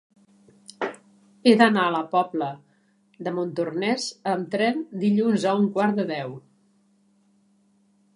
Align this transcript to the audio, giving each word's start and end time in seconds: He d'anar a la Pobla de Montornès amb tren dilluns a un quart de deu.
He 1.49 1.51
d'anar 1.57 1.83
a 1.89 1.91
la 1.95 1.99
Pobla 2.13 2.47
de 3.27 3.33
Montornès 3.39 4.07
amb 4.31 4.49
tren 4.55 4.81
dilluns 5.05 5.45
a 5.51 5.53
un 5.61 5.69
quart 5.77 6.01
de 6.01 6.07
deu. 6.13 6.35